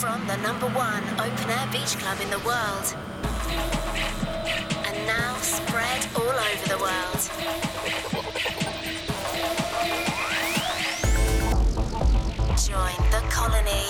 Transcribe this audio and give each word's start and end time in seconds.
from 0.00 0.24
the 0.28 0.36
number 0.36 0.68
one 0.68 1.02
open 1.18 1.50
air 1.50 1.68
beach 1.72 1.98
club 1.98 2.16
in 2.20 2.30
the 2.30 2.38
world. 2.46 2.94
And 4.86 5.06
now 5.08 5.34
spread 5.38 6.06
all 6.14 6.22
over 6.22 6.68
the 6.68 6.78
world. 6.78 7.20
Join 12.64 13.10
the 13.10 13.22
colony. 13.28 13.88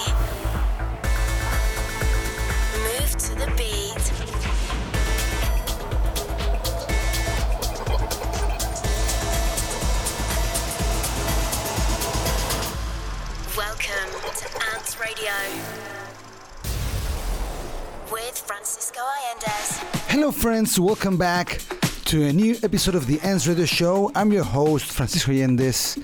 Move 2.87 3.11
to 3.19 3.35
the 3.35 3.53
beat. 3.59 4.05
Welcome 13.55 14.11
to 14.37 14.47
Ants 14.73 14.99
Radio 14.99 15.98
with 18.27 18.39
Francisco 18.39 19.01
Allendes. 19.01 19.79
Hello, 20.11 20.33
friends. 20.33 20.81
Welcome 20.81 21.17
back 21.17 21.61
to 22.07 22.25
a 22.25 22.33
new 22.33 22.57
episode 22.65 22.97
of 22.97 23.07
the 23.07 23.21
Ants 23.21 23.47
Radio 23.47 23.65
Show. 23.65 24.11
I'm 24.15 24.33
your 24.33 24.43
host, 24.43 24.91
Francisco 24.91 25.31
Allendes. 25.31 25.95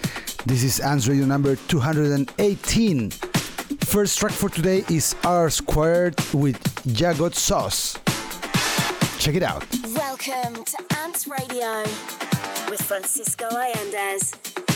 This 0.47 0.63
is 0.63 0.79
Ants 0.79 1.09
Radio 1.09 1.27
number 1.27 1.57
218. 1.57 3.11
First 3.11 4.19
track 4.19 4.33
for 4.33 4.49
today 4.49 4.85
is 4.89 5.17
R 5.25 5.51
Squared 5.51 6.15
with 6.33 6.57
Ya 6.85 7.15
Got 7.15 7.35
Sauce. 7.35 7.99
Check 9.19 9.35
it 9.35 9.43
out. 9.43 9.67
Welcome 9.95 10.65
to 10.65 10.79
Ants 10.99 11.27
Radio 11.27 11.83
with 12.71 12.83
Francisco 12.83 13.49
Allendes. 13.49 14.74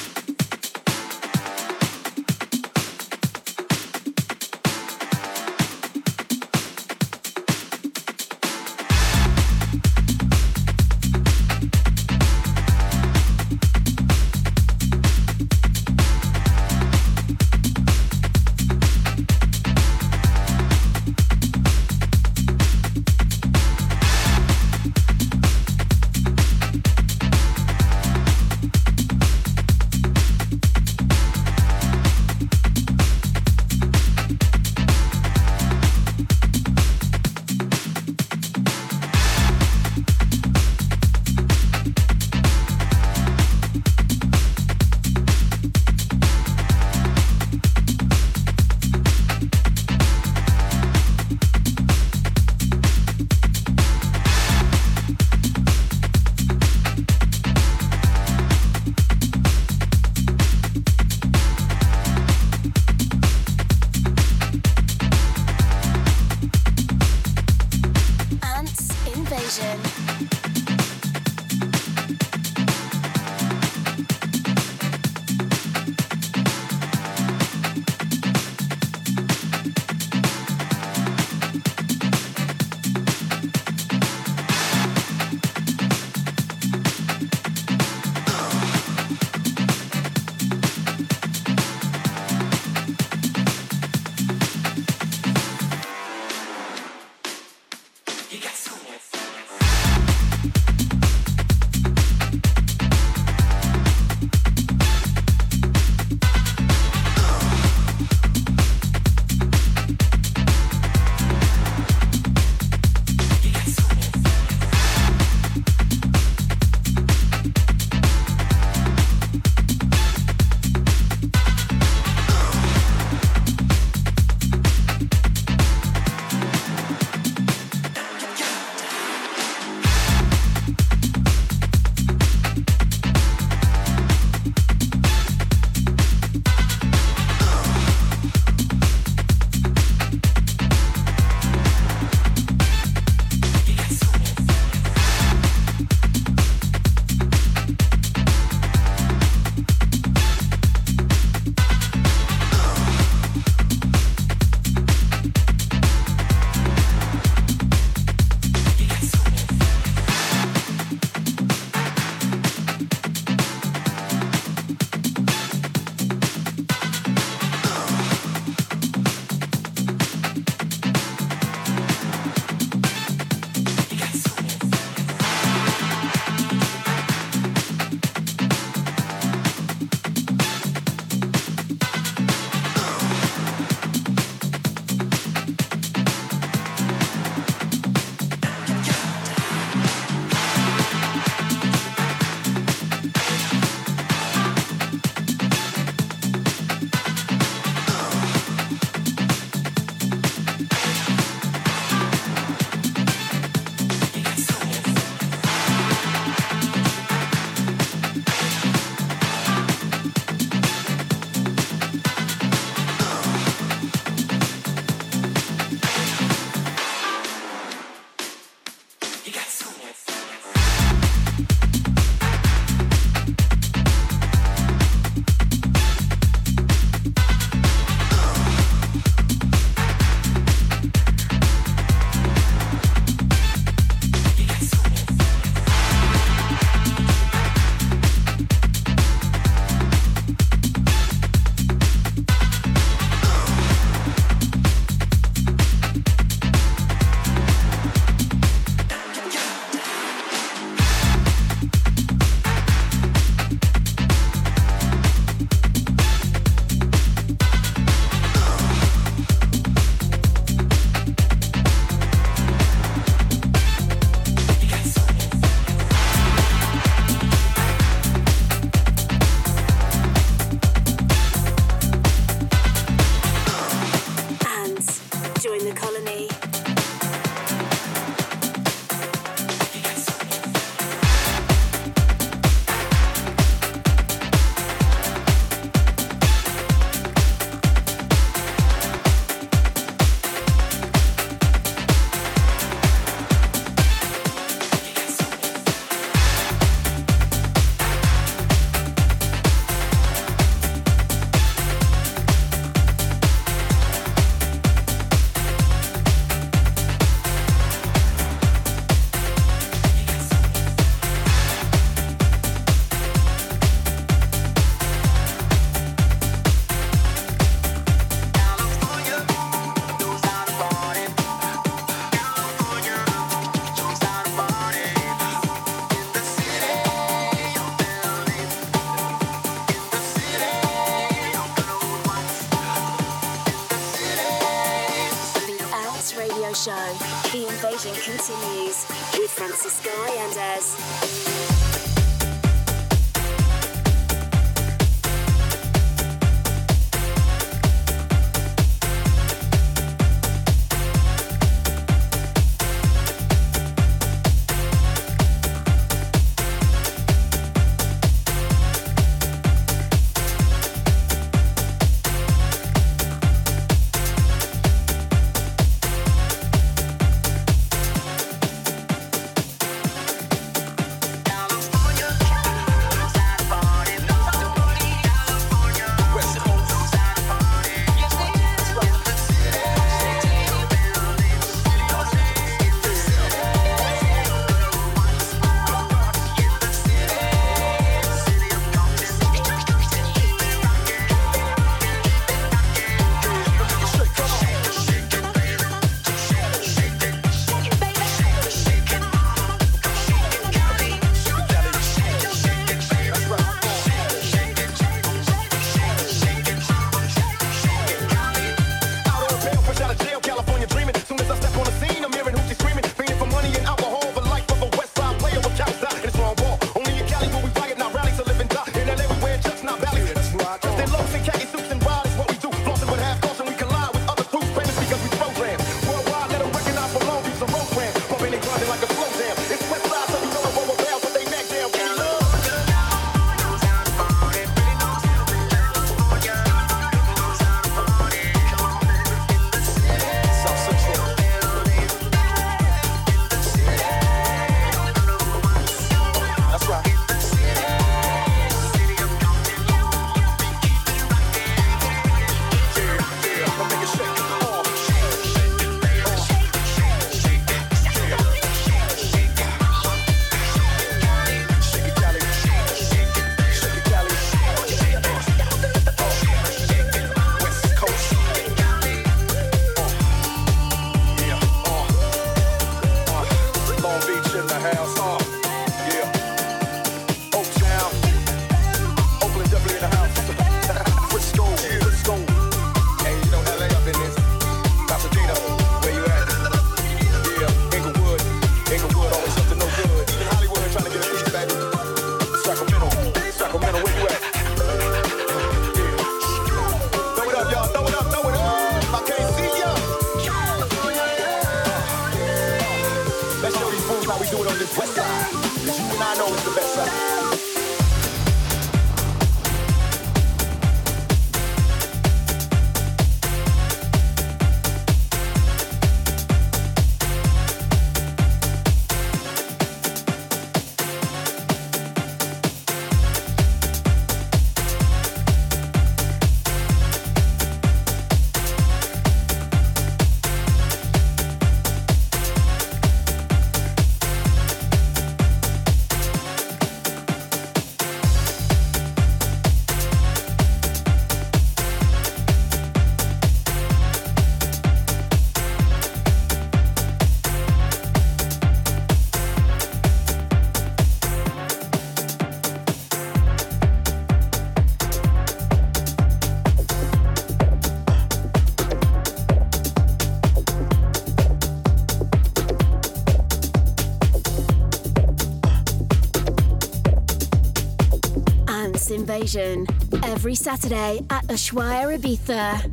Every 569.36 570.34
Saturday 570.34 571.04
at 571.10 571.22
Ushuaia 571.26 571.98
Ibiza. 571.98 572.64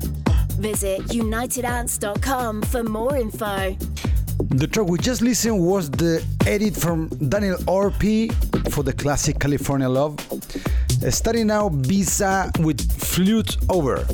Visit 0.57 1.01
unitedants.com 1.07 2.61
for 2.61 2.81
more 2.81 3.17
info. 3.17 3.75
The 4.51 4.65
track 4.65 4.87
we 4.87 4.97
just 4.99 5.21
listened 5.21 5.59
was 5.59 5.89
the 5.89 6.23
edit 6.45 6.73
from 6.73 7.09
Daniel 7.27 7.57
Orpi 7.67 8.31
for 8.71 8.83
the 8.83 8.93
classic 8.93 9.37
California 9.37 9.89
Love. 9.89 10.17
Uh, 10.31 11.11
starting 11.11 11.47
now, 11.47 11.67
BizZa 11.67 12.57
with 12.63 12.89
Flute 13.01 13.57
Over. 13.69 14.05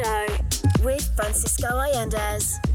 Ants 0.00 1.08
Francisco 1.16 1.66
Show 1.66 2.67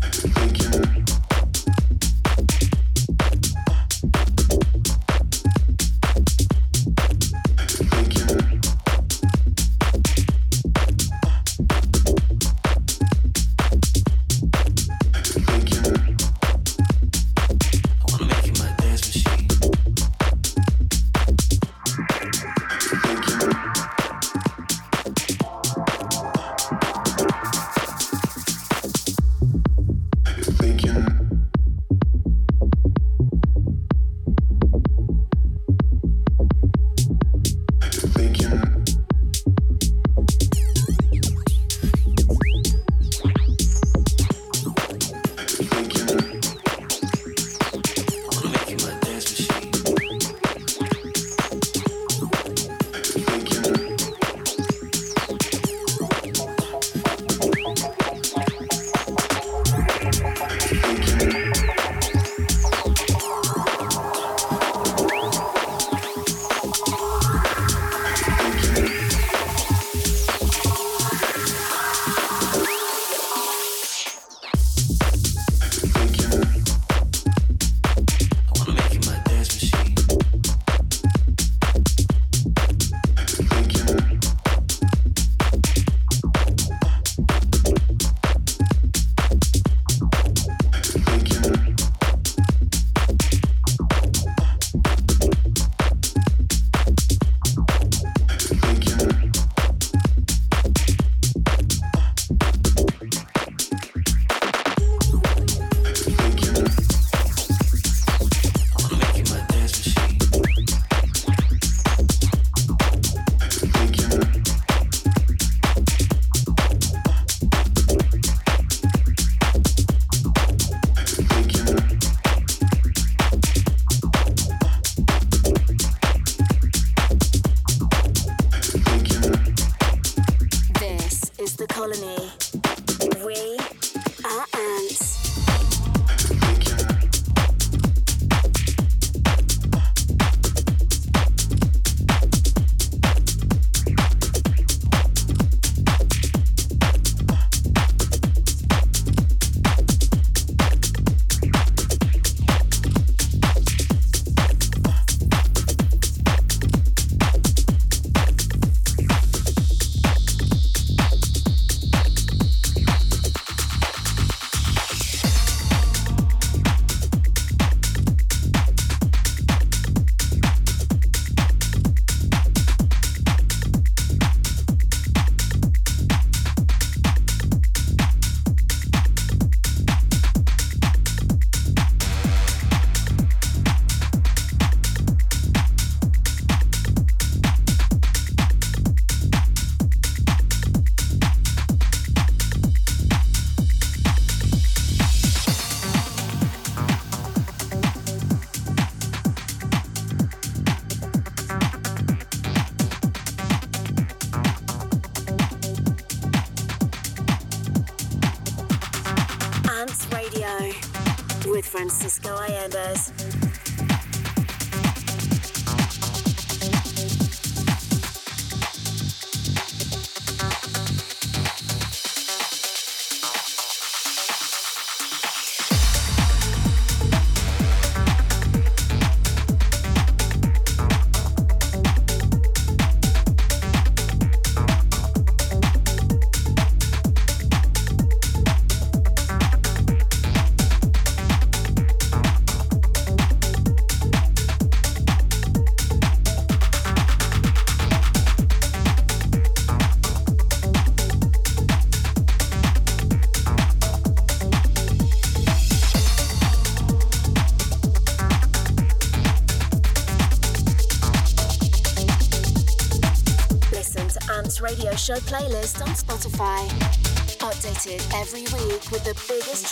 with 211.63 211.71
Francisco 211.71 212.29
Allendes. 212.29 213.42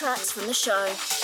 Tracks 0.01 0.31
from 0.31 0.47
the 0.47 0.53
show. 0.53 1.20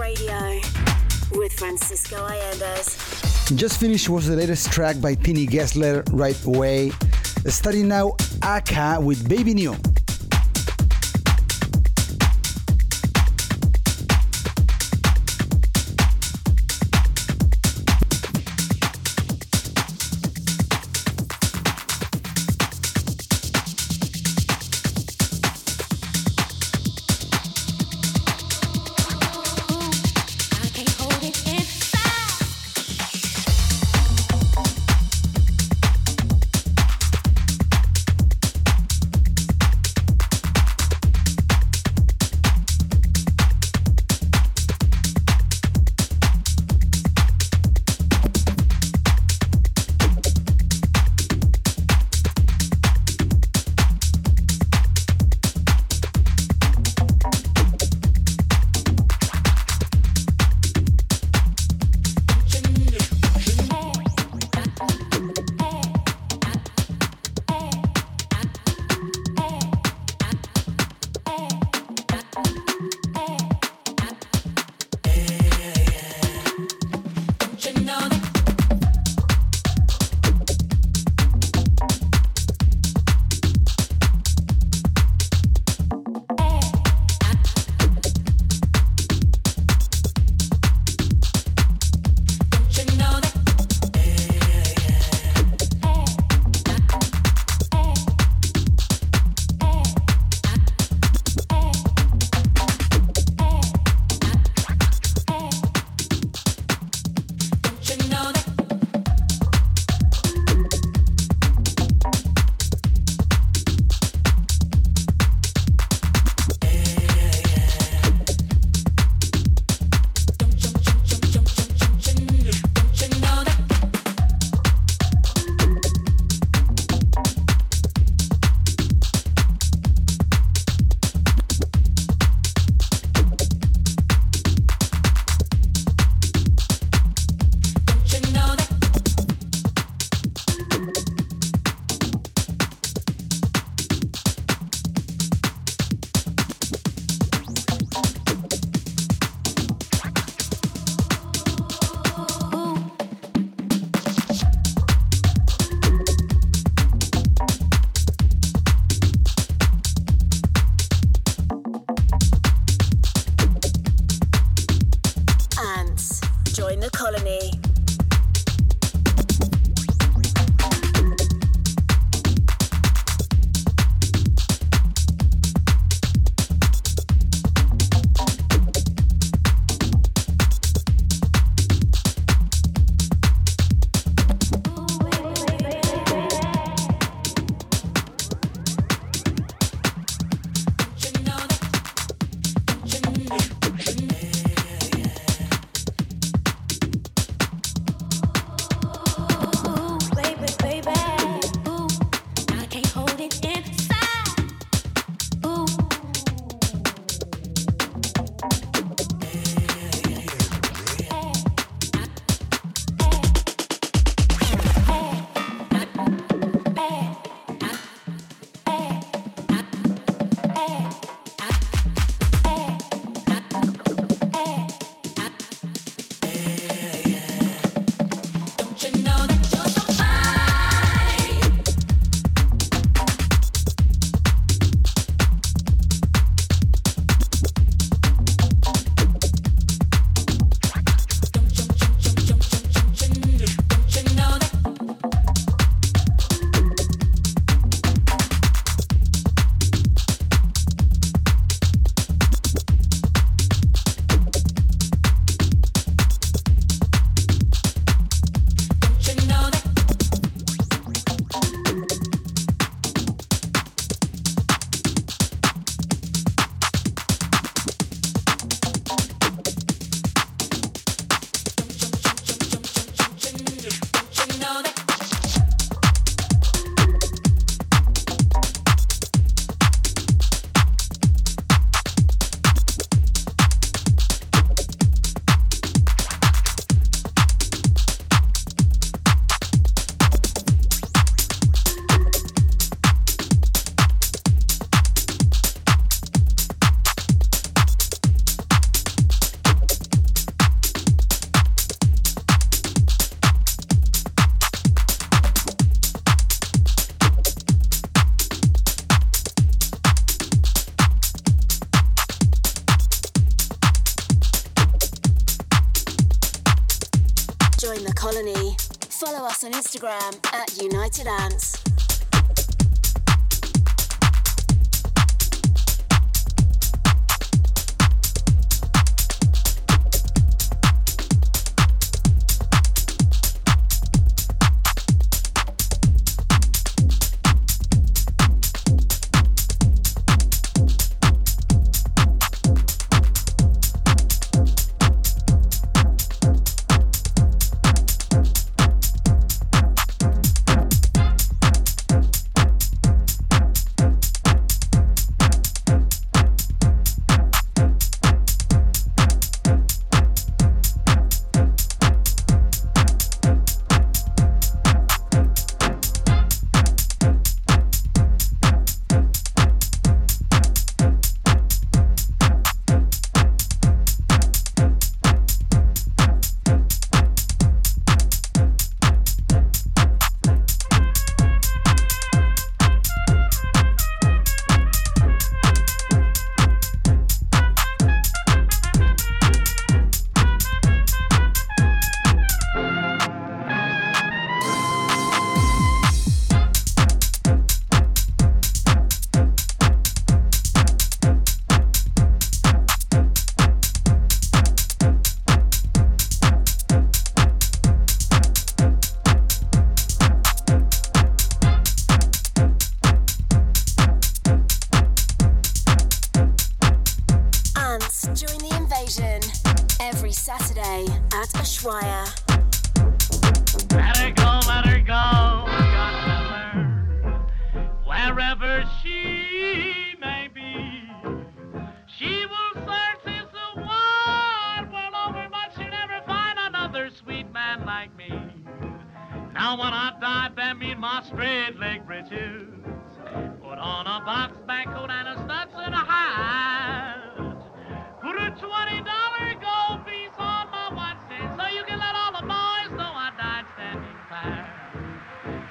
Radio 0.00 0.60
with 1.32 1.52
Francisco 1.52 2.26
Just 3.54 3.78
finished 3.78 4.08
was 4.08 4.26
the 4.26 4.34
latest 4.34 4.72
track 4.72 4.98
by 5.00 5.14
Tini 5.14 5.46
Gessler, 5.46 6.02
Right 6.12 6.42
Away. 6.46 6.90
Starting 7.46 7.88
now, 7.88 8.16
ACA 8.42 8.98
with 9.00 9.28
Baby 9.28 9.52
New. 9.52 9.89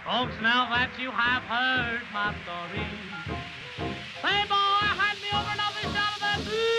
Folks, 0.09 0.33
now 0.41 0.67
that 0.71 0.89
you 0.97 1.11
have 1.11 1.43
heard 1.43 2.01
my 2.11 2.33
story, 2.41 2.81
say, 4.23 4.41
boy, 4.49 4.89
hand 4.97 5.19
me 5.21 5.29
over 5.29 5.53
another 5.53 5.85
shot 5.93 6.15
of 6.15 6.21
that 6.21 6.41
booze. 6.45 6.78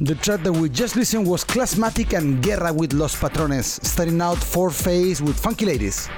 The 0.00 0.14
track 0.16 0.42
that 0.44 0.52
we 0.52 0.68
just 0.68 0.94
listened 0.94 1.26
was 1.26 1.42
Classmatic 1.42 2.12
and 2.12 2.40
Guerra 2.40 2.72
with 2.72 2.92
Los 2.92 3.16
Patrones, 3.18 3.80
starting 3.82 4.20
out 4.20 4.38
Fourth 4.38 4.84
Phase 4.84 5.20
with 5.20 5.36
Funky 5.38 5.66
Ladies. 5.66 6.08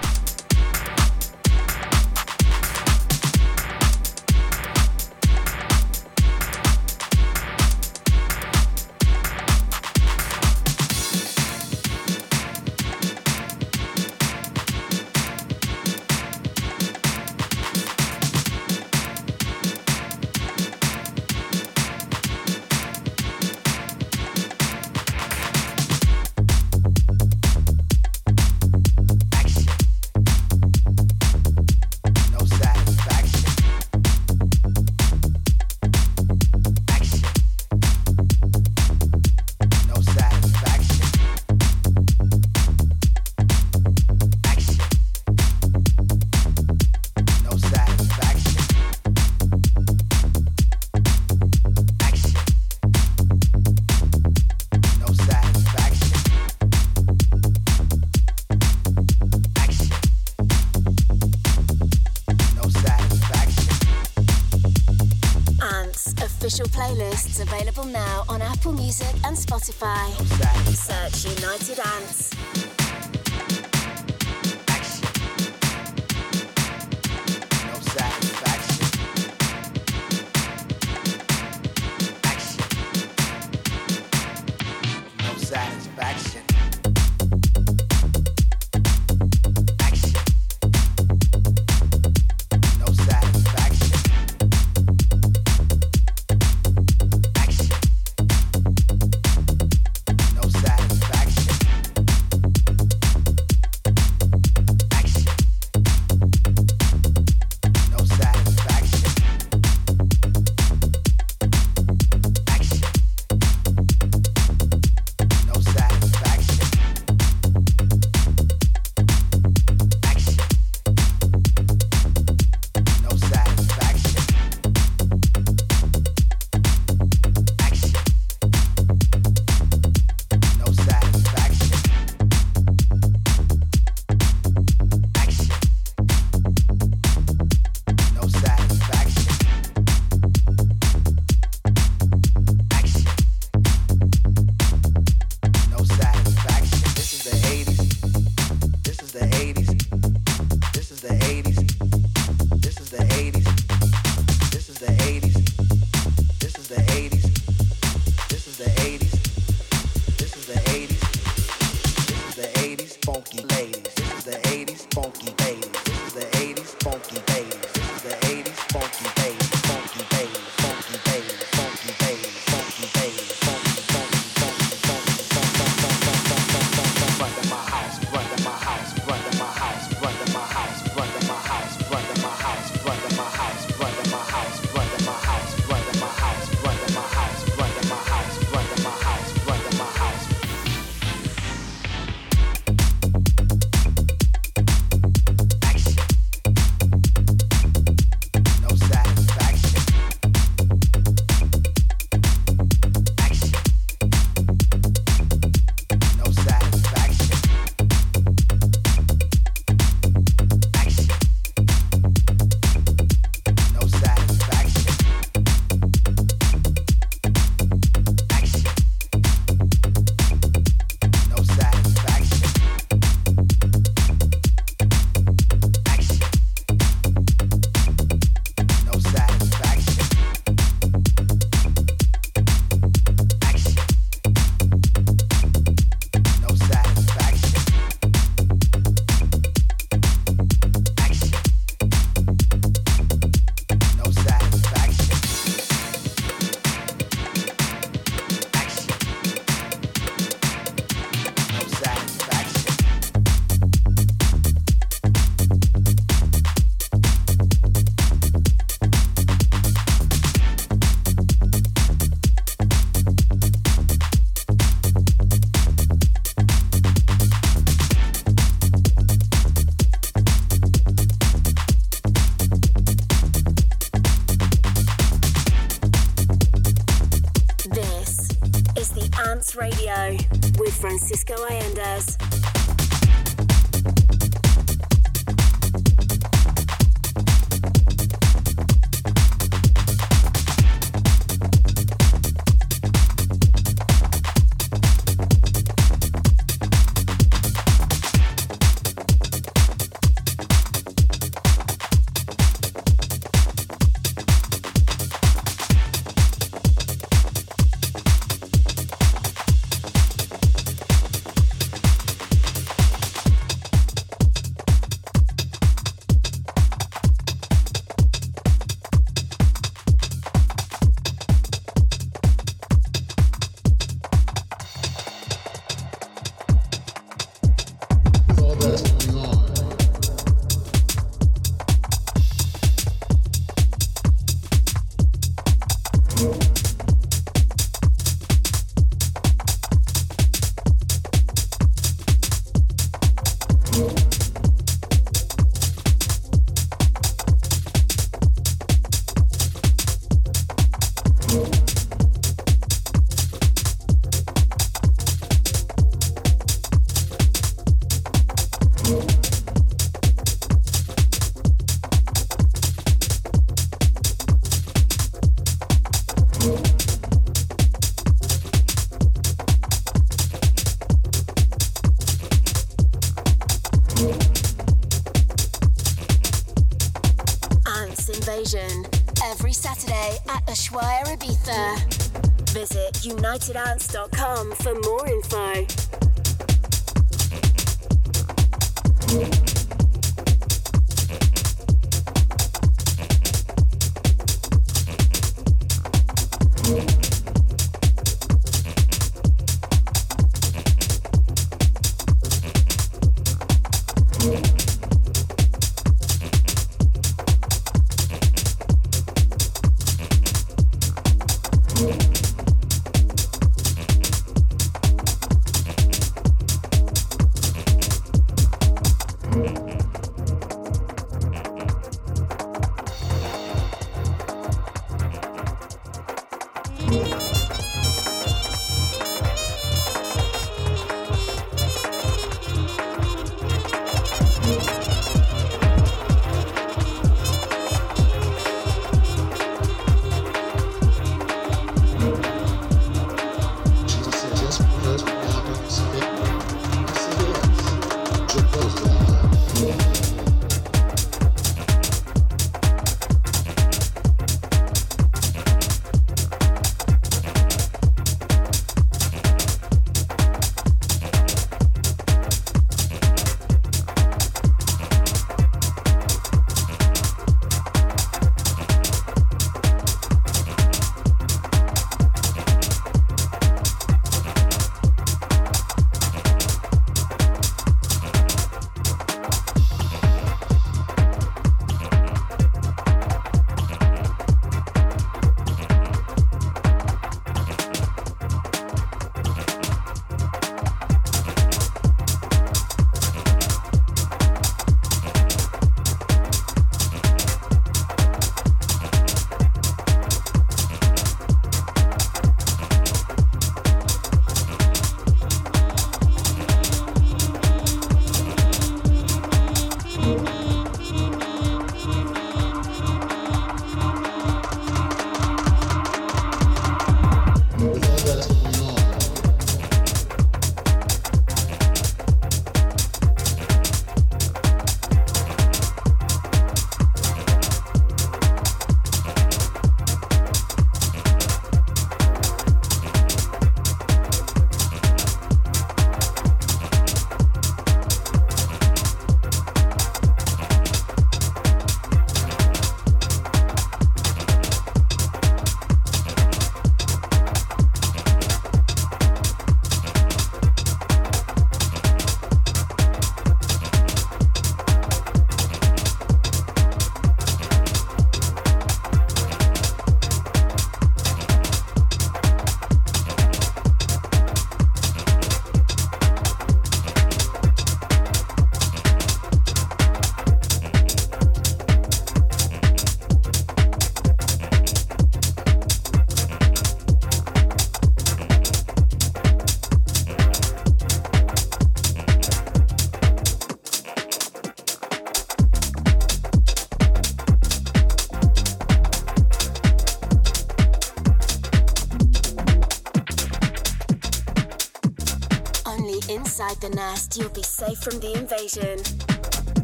From 597.91 598.01
the 598.01 598.19
invasion. 598.19 598.79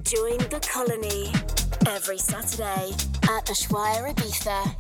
Join 0.05 0.39
the 0.49 0.61
colony 0.63 1.33
every 1.89 2.19
Saturday 2.19 2.93
at 3.25 3.47
Ushuaia 3.47 4.15
Ibiza. 4.15 4.72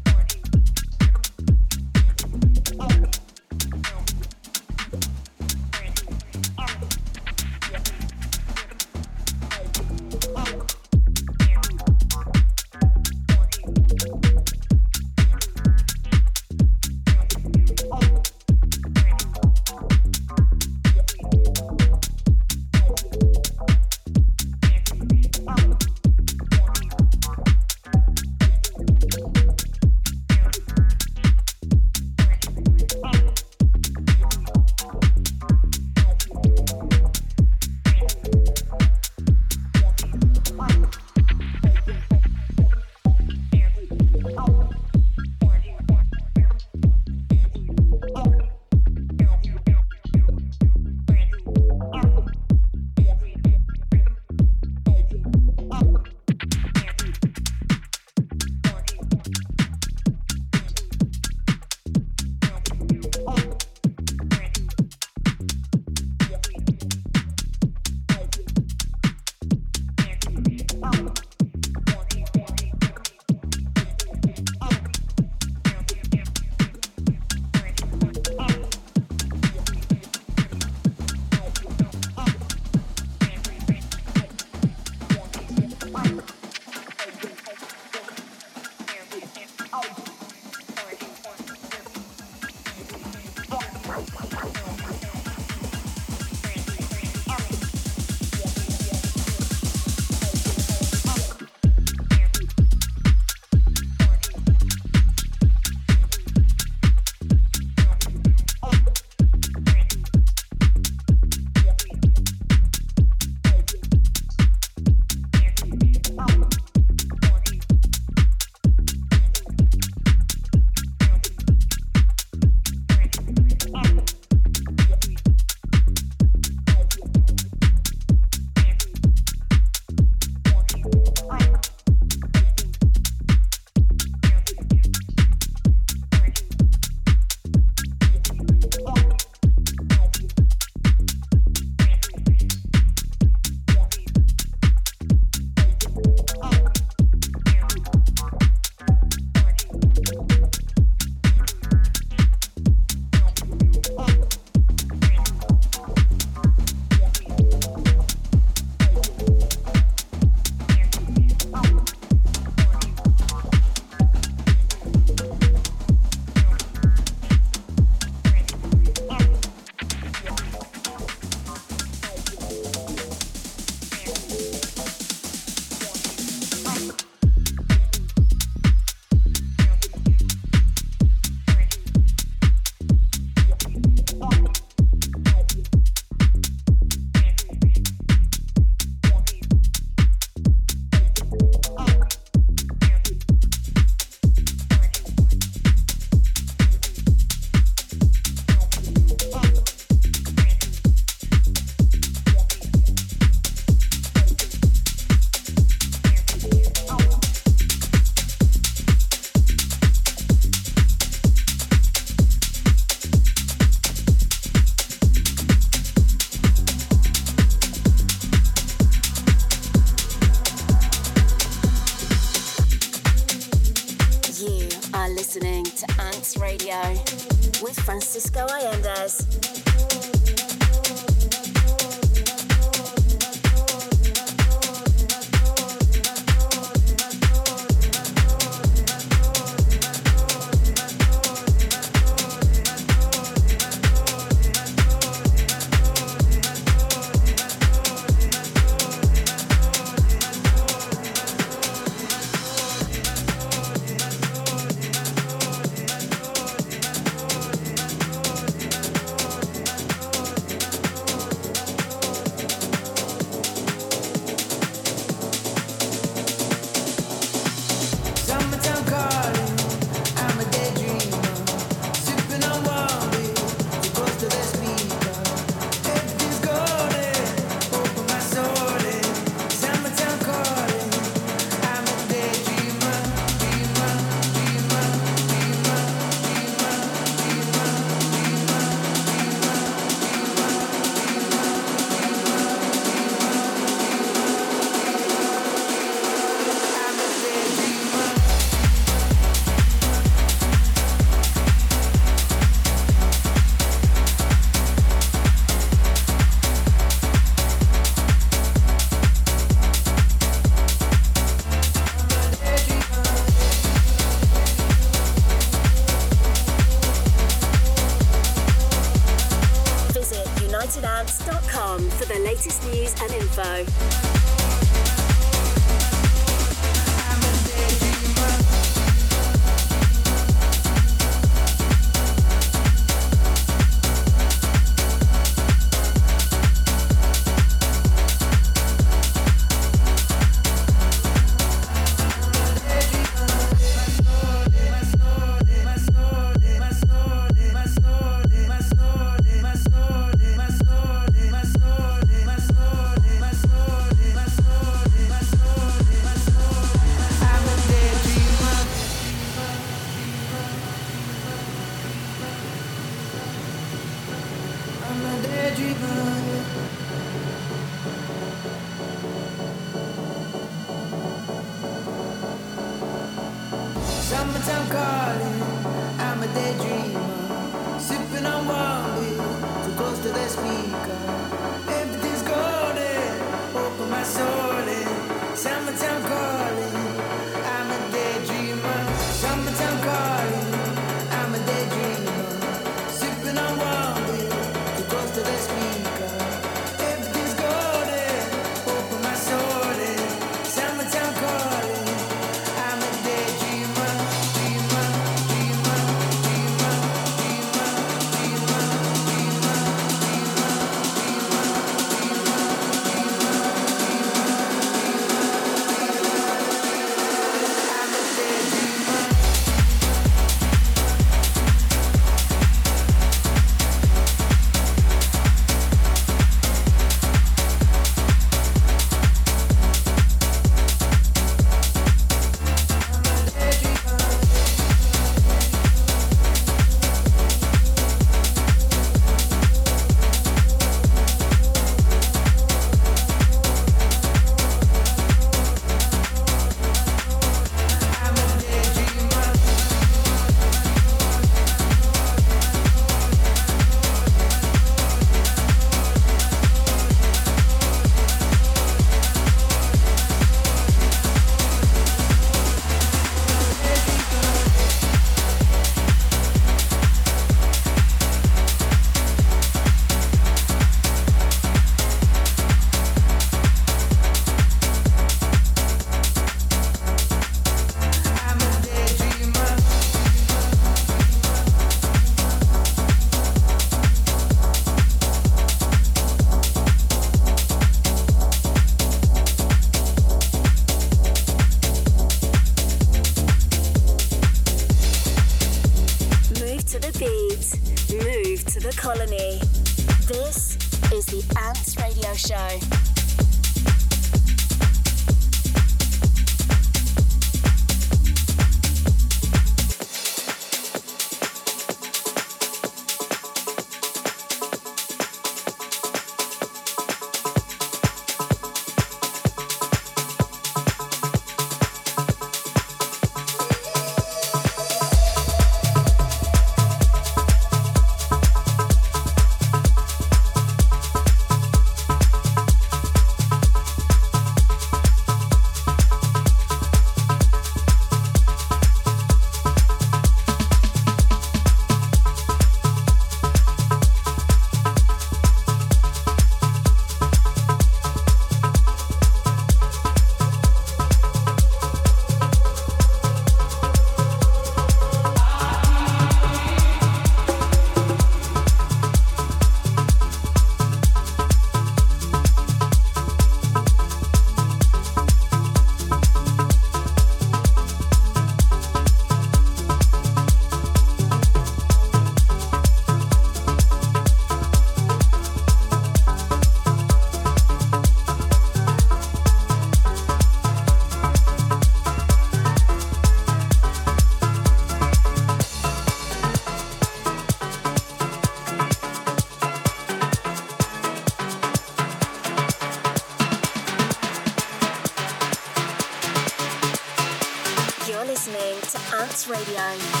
time. 599.61 600.00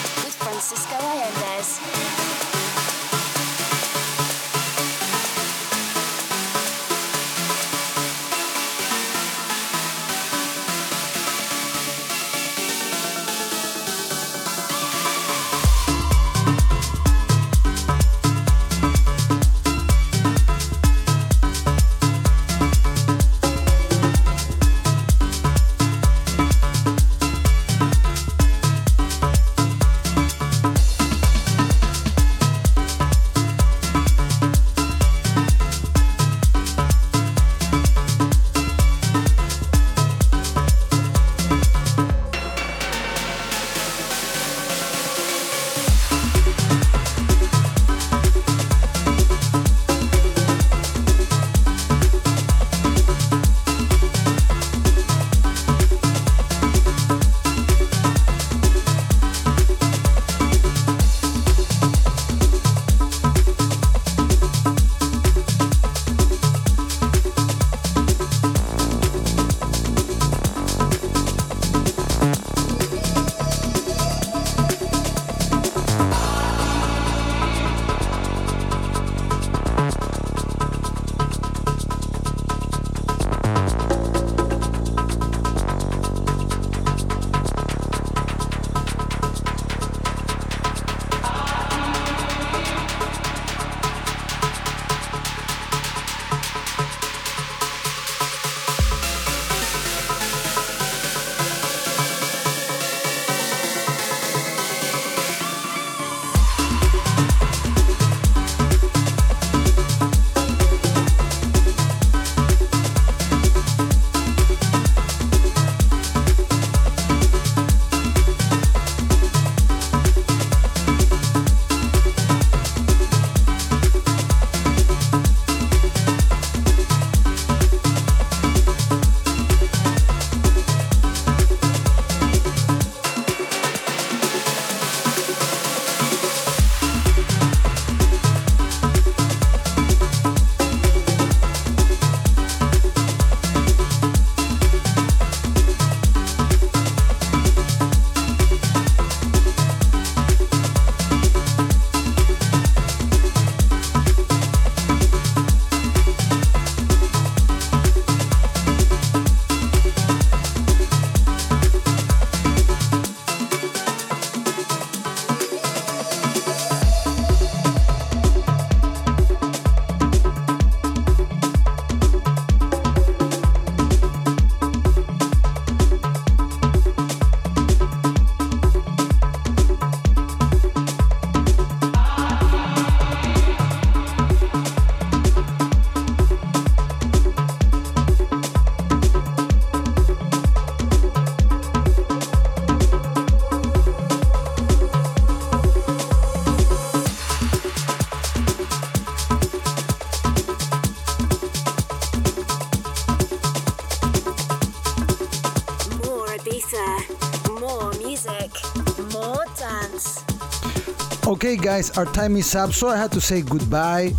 Guys, 211.71 211.89
our 211.97 212.03
time 212.03 212.35
is 212.35 212.53
up, 212.53 212.73
so 212.73 212.89
I 212.89 212.97
had 212.97 213.13
to 213.13 213.21
say 213.21 213.41
goodbye. 213.41 214.11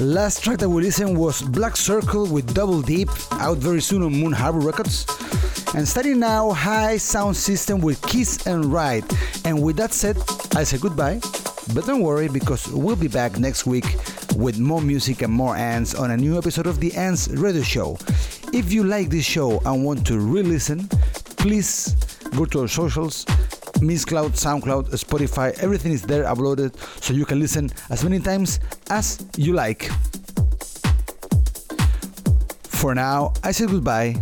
Last 0.00 0.42
track 0.42 0.58
that 0.58 0.68
we 0.68 0.82
listened 0.82 1.16
was 1.16 1.40
Black 1.40 1.76
Circle 1.76 2.26
with 2.26 2.52
Double 2.54 2.82
Dip, 2.82 3.08
out 3.34 3.58
very 3.58 3.80
soon 3.80 4.02
on 4.02 4.12
Moon 4.12 4.32
Harbour 4.32 4.58
Records. 4.58 5.06
And 5.76 5.86
starting 5.86 6.18
now, 6.18 6.50
High 6.50 6.96
Sound 6.96 7.36
System 7.36 7.80
with 7.80 8.02
Kiss 8.02 8.48
and 8.48 8.64
Ride. 8.64 9.04
And 9.44 9.62
with 9.62 9.76
that 9.76 9.92
said, 9.92 10.16
I 10.56 10.64
say 10.64 10.76
goodbye. 10.76 11.20
But 11.72 11.86
don't 11.86 12.00
worry, 12.00 12.26
because 12.26 12.66
we'll 12.66 12.96
be 12.96 13.06
back 13.06 13.38
next 13.38 13.64
week 13.64 13.86
with 14.34 14.58
more 14.58 14.82
music 14.82 15.22
and 15.22 15.32
more 15.32 15.54
ants 15.54 15.94
on 15.94 16.10
a 16.10 16.16
new 16.16 16.36
episode 16.36 16.66
of 16.66 16.80
the 16.80 16.92
Ants 16.94 17.28
Radio 17.28 17.62
Show. 17.62 17.96
If 18.52 18.72
you 18.72 18.82
like 18.82 19.08
this 19.08 19.24
show 19.24 19.60
and 19.64 19.84
want 19.84 20.04
to 20.08 20.18
re 20.18 20.42
listen, 20.42 20.88
please 21.36 21.94
go 22.34 22.44
to 22.46 22.62
our 22.62 22.68
socials 22.68 23.24
Mixcloud, 23.82 24.30
SoundCloud, 24.30 24.90
Spotify, 24.90 25.52
everything 25.58 25.92
is 25.92 26.02
there 26.02 26.24
uploaded 26.24 26.76
so 27.02 27.12
you 27.12 27.24
can 27.24 27.40
listen 27.40 27.68
as 27.90 28.04
many 28.04 28.20
times 28.20 28.60
as 28.90 29.26
you 29.36 29.52
like. 29.52 29.90
For 32.62 32.94
now, 32.94 33.32
I 33.42 33.50
say 33.50 33.66
goodbye 33.66 34.16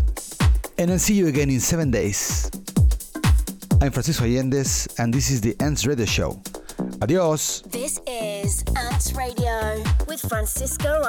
and 0.79 0.91
I'll 0.91 0.99
see 0.99 1.15
you 1.15 1.29
again 1.29 1.51
in 1.51 1.61
seven 1.61 1.91
days. 1.91 2.51
I'm 3.83 3.93
Francisco 3.93 4.25
Allendes 4.25 4.89
and 4.99 5.13
this 5.13 5.31
is 5.31 5.41
the 5.41 5.55
Ants 5.61 5.87
Radio 5.87 6.07
Show. 6.07 6.43
Adios. 7.03 7.61
This 7.63 8.01
is 8.07 8.65
Ants 8.77 9.13
Radio 9.13 9.83
with 10.07 10.21
Francisco 10.21 11.03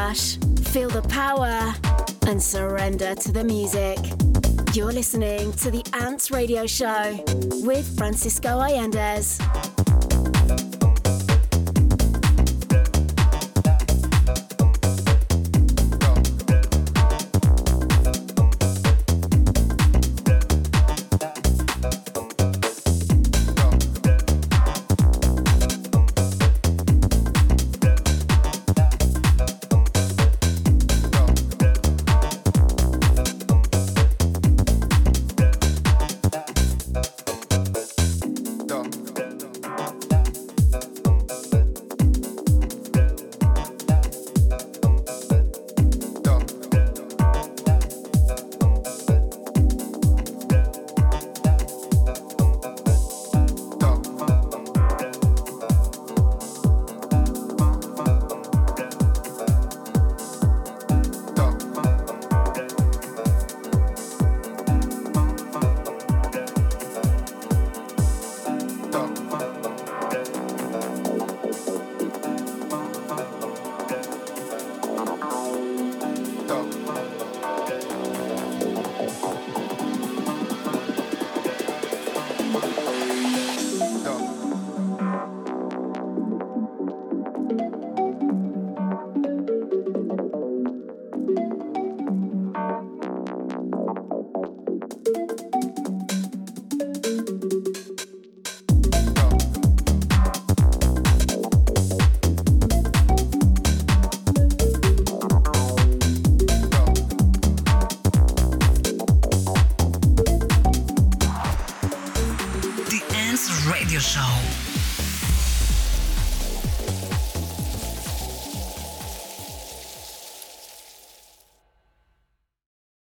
Allendes. 0.00 0.38
surrender 2.40 3.14
to 3.16 3.32
the 3.32 3.44
music. 3.44 3.98
You're 4.74 4.92
listening 4.92 5.52
to 5.54 5.70
the 5.70 5.84
Ants 5.92 6.30
Radio 6.30 6.66
Show 6.66 7.22
with 7.62 7.86
Francisco 7.98 8.48
Allendes. 8.60 9.38